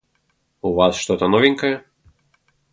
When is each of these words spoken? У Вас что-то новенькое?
У 0.63 0.73
Вас 0.73 0.95
что-то 0.95 1.27
новенькое? 1.27 1.85